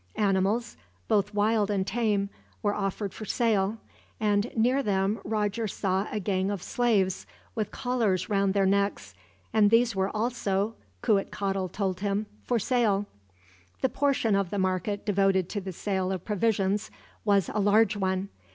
Animals, 0.17 0.77
both 1.07 1.31
wild 1.31 1.69
and 1.69 1.85
tame, 1.85 2.31
were 2.63 2.73
offered 2.73 3.13
for 3.13 3.25
sale; 3.25 3.77
and 4.19 4.49
near 4.57 4.81
them 4.81 5.19
Roger 5.23 5.67
saw 5.67 6.07
a 6.11 6.19
gang 6.19 6.49
of 6.49 6.63
slaves, 6.63 7.27
with 7.53 7.69
collars 7.69 8.27
round 8.27 8.55
their 8.55 8.65
necks, 8.65 9.13
and 9.53 9.69
these 9.69 9.95
were 9.95 10.09
also, 10.09 10.73
Cuitcatl 11.03 11.69
told 11.71 11.99
him, 11.99 12.25
for 12.45 12.57
sale. 12.57 13.05
The 13.81 13.89
portion 13.89 14.35
of 14.35 14.49
the 14.49 14.57
market 14.57 15.05
devoted 15.05 15.49
to 15.49 15.61
the 15.61 15.71
sale 15.71 16.11
of 16.11 16.25
provisions 16.25 16.89
was 17.23 17.49
a 17.53 17.59
large 17.59 17.95
one. 17.95 18.29